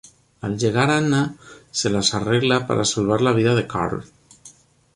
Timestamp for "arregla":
2.15-2.65